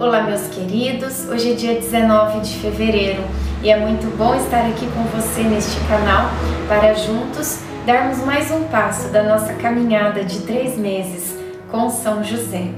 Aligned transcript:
Olá, 0.00 0.22
meus 0.22 0.46
queridos. 0.46 1.28
Hoje 1.28 1.50
é 1.50 1.54
dia 1.56 1.74
19 1.74 2.38
de 2.42 2.54
fevereiro 2.58 3.20
e 3.64 3.68
é 3.68 3.76
muito 3.76 4.06
bom 4.16 4.32
estar 4.36 4.64
aqui 4.64 4.86
com 4.86 5.02
você 5.06 5.42
neste 5.42 5.76
canal 5.88 6.30
para 6.68 6.94
juntos 6.94 7.58
darmos 7.84 8.18
mais 8.18 8.48
um 8.52 8.62
passo 8.68 9.08
da 9.08 9.24
nossa 9.24 9.54
caminhada 9.54 10.22
de 10.22 10.42
três 10.42 10.78
meses 10.78 11.36
com 11.68 11.90
São 11.90 12.22
José. 12.22 12.68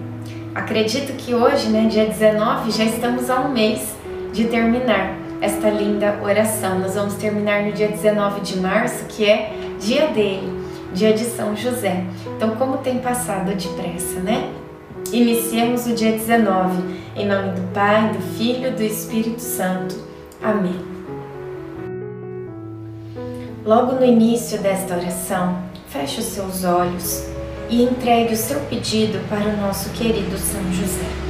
Acredito 0.55 1.13
que 1.13 1.35
hoje, 1.35 1.69
né, 1.69 1.89
dia 1.91 2.07
19, 2.07 2.71
já 2.71 2.85
estamos 2.85 3.29
a 3.29 3.41
um 3.41 3.53
mês 3.53 3.95
de 4.33 4.47
terminar 4.47 5.15
esta 5.43 5.69
linda 5.69 6.19
oração. 6.23 6.79
Nós 6.79 6.95
vamos 6.95 7.17
terminar 7.17 7.65
no 7.65 7.73
dia 7.73 7.89
19 7.89 8.41
de 8.41 8.59
março, 8.59 9.05
que 9.05 9.27
é 9.29 9.53
dia 9.79 10.07
dele, 10.07 10.51
dia 10.95 11.13
de 11.13 11.25
São 11.25 11.55
José. 11.55 12.03
Então, 12.35 12.57
como 12.57 12.79
tem 12.79 12.99
passado 12.99 13.55
depressa, 13.55 14.21
né? 14.21 14.51
Iniciemos 15.13 15.87
o 15.87 15.95
dia 15.95 16.13
19, 16.13 16.83
em 17.17 17.27
nome 17.27 17.51
do 17.53 17.73
Pai, 17.73 18.13
do 18.13 18.21
Filho 18.37 18.69
e 18.69 18.71
do 18.71 18.83
Espírito 18.83 19.41
Santo. 19.41 19.97
Amém. 20.43 20.79
Logo 23.65 23.93
no 23.93 24.05
início 24.05 24.59
desta 24.61 24.97
oração, 24.97 25.59
feche 25.89 26.21
os 26.21 26.27
seus 26.27 26.65
olhos 26.65 27.27
e 27.69 27.83
entregue 27.83 28.35
o 28.35 28.37
seu 28.37 28.61
pedido 28.61 29.19
para 29.29 29.49
o 29.49 29.57
nosso 29.57 29.91
querido 29.91 30.39
São 30.39 30.63
José. 30.73 31.30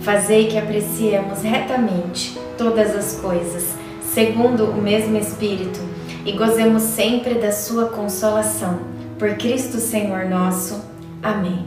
Fazei 0.00 0.46
que 0.48 0.58
apreciemos 0.58 1.42
retamente 1.42 2.38
todas 2.56 2.96
as 2.96 3.20
coisas, 3.20 3.74
segundo 4.02 4.64
o 4.64 4.80
mesmo 4.80 5.16
Espírito, 5.18 5.78
e 6.24 6.32
gozemos 6.32 6.82
sempre 6.82 7.34
da 7.34 7.52
Sua 7.52 7.88
consolação. 7.88 8.80
Por 9.18 9.34
Cristo 9.34 9.76
Senhor 9.76 10.24
nosso. 10.24 10.82
Amém. 11.22 11.66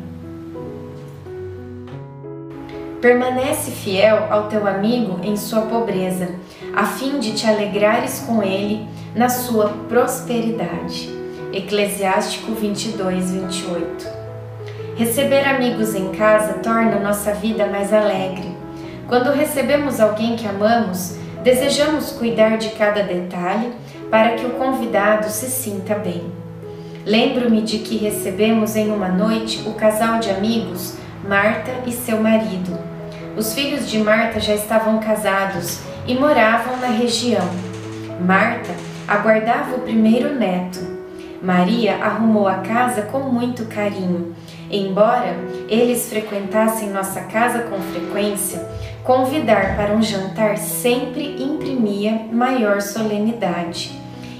Permanece 2.99 3.69
fiel 3.69 4.27
ao 4.31 4.47
teu 4.47 4.65
amigo 4.65 5.19
em 5.23 5.35
sua 5.35 5.63
pobreza, 5.63 6.29
a 6.73 6.85
fim 6.85 7.19
de 7.19 7.33
te 7.33 7.45
alegrares 7.45 8.21
com 8.21 8.41
ele 8.41 8.87
na 9.13 9.29
sua 9.29 9.69
prosperidade. 9.89 11.09
Eclesiástico 11.51 12.53
22, 12.53 13.31
28. 13.31 14.22
Receber 14.95 15.47
amigos 15.47 15.95
em 15.95 16.11
casa 16.11 16.53
torna 16.55 16.99
nossa 16.99 17.33
vida 17.33 17.67
mais 17.67 17.91
alegre 17.93 18.63
quando 19.07 19.31
recebemos 19.31 19.99
alguém 19.99 20.35
que 20.35 20.47
amamos, 20.47 21.17
desejamos 21.43 22.11
cuidar 22.13 22.57
de 22.57 22.69
cada 22.69 23.03
detalhe 23.03 23.71
para 24.09 24.31
que 24.35 24.45
o 24.45 24.51
convidado 24.51 25.29
se 25.29 25.51
sinta 25.51 25.93
bem. 25.93 26.31
Lembro-me 27.05 27.61
de 27.61 27.79
que 27.79 27.97
recebemos 27.97 28.75
em 28.75 28.89
uma 28.89 29.09
noite 29.09 29.67
o 29.67 29.73
casal 29.73 30.19
de 30.19 30.31
amigos 30.31 30.95
Marta 31.27 31.71
e 31.85 31.91
seu 31.91 32.19
marido. 32.21 32.75
Os 33.37 33.53
filhos 33.53 33.89
de 33.89 33.99
Marta 33.99 34.39
já 34.39 34.55
estavam 34.55 34.99
casados 34.99 35.81
e 36.07 36.15
moravam 36.15 36.77
na 36.77 36.87
região. 36.87 37.47
Marta 38.19 38.71
aguardava 39.07 39.75
o 39.75 39.81
primeiro 39.81 40.33
neto. 40.33 40.79
Maria 41.41 41.97
arrumou 42.03 42.47
a 42.47 42.55
casa 42.55 43.03
com 43.03 43.19
muito 43.19 43.65
carinho. 43.65 44.33
Embora 44.75 45.35
eles 45.69 46.09
frequentassem 46.09 46.89
nossa 46.89 47.21
casa 47.21 47.59
com 47.63 47.79
frequência, 47.79 48.67
Convidar 49.03 49.75
para 49.75 49.93
um 49.93 50.01
jantar 50.01 50.57
sempre 50.57 51.35
imprimia 51.37 52.21
maior 52.31 52.81
solenidade. 52.81 53.91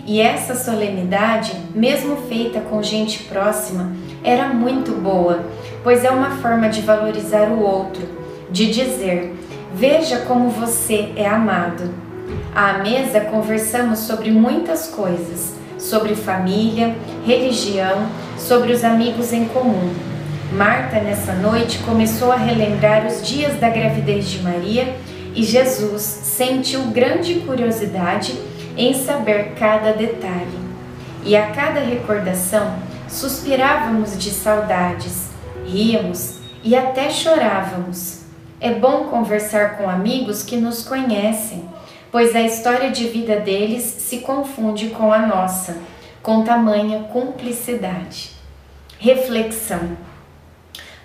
E 0.06 0.22
essa 0.22 0.56
solenidade, 0.56 1.54
mesmo 1.76 2.16
feita 2.30 2.62
com 2.62 2.82
gente 2.82 3.24
próxima, 3.24 3.92
era 4.24 4.48
muito 4.48 4.94
boa, 4.94 5.44
pois 5.84 6.06
é 6.06 6.10
uma 6.10 6.38
forma 6.38 6.70
de 6.70 6.80
valorizar 6.80 7.50
o 7.50 7.62
outro, 7.62 8.08
de 8.50 8.72
dizer: 8.72 9.36
Veja 9.74 10.20
como 10.20 10.48
você 10.50 11.12
é 11.18 11.28
amado. 11.28 11.94
À 12.56 12.78
mesa 12.78 13.20
conversamos 13.20 14.00
sobre 14.00 14.32
muitas 14.32 14.88
coisas, 14.88 15.56
sobre 15.78 16.16
família, 16.16 16.96
religião, 17.26 18.08
sobre 18.38 18.72
os 18.72 18.82
amigos 18.86 19.34
em 19.34 19.44
comum. 19.44 20.13
Marta, 20.54 21.00
nessa 21.00 21.34
noite, 21.34 21.80
começou 21.80 22.32
a 22.32 22.36
relembrar 22.36 23.08
os 23.08 23.28
dias 23.28 23.60
da 23.60 23.70
gravidez 23.70 24.30
de 24.30 24.40
Maria 24.44 24.96
e 25.34 25.44
Jesus 25.44 26.04
sentiu 26.04 26.84
grande 26.92 27.40
curiosidade 27.40 28.40
em 28.78 28.94
saber 28.94 29.56
cada 29.58 29.94
detalhe. 29.94 30.60
E 31.26 31.36
a 31.36 31.50
cada 31.50 31.80
recordação, 31.80 32.76
suspirávamos 33.10 34.16
de 34.16 34.30
saudades, 34.30 35.30
ríamos 35.66 36.38
e 36.64 36.76
até 36.76 37.10
chorávamos. 37.10 38.22
É 38.62 38.76
bom 38.76 39.06
conversar 39.06 39.78
com 39.78 39.90
amigos 39.90 40.44
que 40.44 40.56
nos 40.56 40.88
conhecem, 40.88 41.68
pois 42.12 42.36
a 42.36 42.42
história 42.44 42.92
de 42.92 43.08
vida 43.08 43.38
deles 43.38 43.82
se 43.82 44.20
confunde 44.20 44.90
com 44.90 45.12
a 45.12 45.26
nossa, 45.26 45.78
com 46.22 46.44
tamanha 46.44 47.06
cumplicidade. 47.12 48.34
Reflexão. 49.00 50.13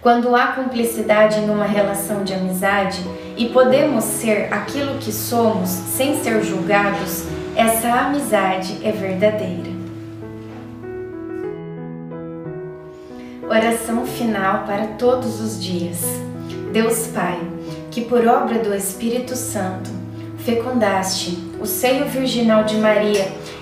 Quando 0.01 0.37
há 0.37 0.49
cumplicidade 0.49 1.41
numa 1.41 1.65
relação 1.65 2.23
de 2.23 2.33
amizade 2.33 3.05
e 3.37 3.49
podemos 3.49 4.05
ser 4.05 4.53
aquilo 4.53 4.97
que 4.99 5.11
somos 5.11 5.69
sem 5.69 6.23
ser 6.23 6.43
julgados, 6.45 7.25
essa 7.57 7.89
amizade 7.89 8.79
é 8.85 8.93
verdadeira. 8.93 9.77
Oração 13.49 14.07
final 14.07 14.65
para 14.65 14.87
todos 14.99 15.41
os 15.41 15.61
dias. 15.61 16.01
Deus 16.73 17.09
Pai, 17.09 17.41
que 17.91 18.03
por 18.03 18.25
obra 18.25 18.61
do 18.61 18.73
Espírito 18.73 19.35
Santo 19.35 19.91
fecundaste 20.39 21.37
o 21.61 21.67
seio 21.67 22.07
virginal 22.07 22.63
de 22.63 22.77
Maria 22.77 23.27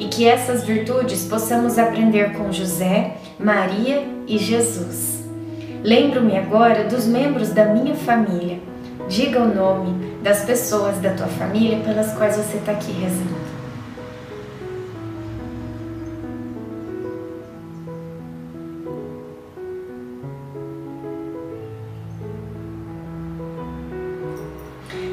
e 0.00 0.08
que 0.08 0.26
essas 0.26 0.64
virtudes 0.64 1.26
possamos 1.26 1.78
aprender 1.78 2.32
com 2.32 2.50
José, 2.50 3.18
Maria 3.38 4.02
e 4.26 4.38
Jesus. 4.38 5.22
Lembro-me 5.84 6.38
agora 6.38 6.84
dos 6.84 7.06
membros 7.06 7.50
da 7.50 7.66
minha 7.66 7.94
família. 7.94 8.58
Diga 9.10 9.40
o 9.40 9.54
nome 9.54 10.16
das 10.22 10.42
pessoas 10.42 10.96
da 11.00 11.10
tua 11.10 11.26
família 11.26 11.80
pelas 11.80 12.14
quais 12.14 12.36
você 12.36 12.56
está 12.56 12.72
aqui 12.72 12.92
rezando. 12.92 13.50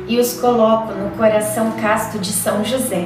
E 0.07 0.17
os 0.17 0.35
coloco 0.35 0.93
no 0.93 1.09
coração 1.17 1.73
casto 1.81 2.17
de 2.19 2.31
São 2.31 2.63
José 2.63 3.05